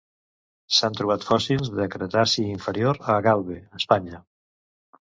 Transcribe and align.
S"han 0.75 0.95
trobat 0.99 1.27
fòssils 1.27 1.69
del 1.75 1.91
cretaci 1.97 2.47
inferior 2.55 3.05
a 3.17 3.21
Galve, 3.29 3.61
Espanya. 3.83 4.27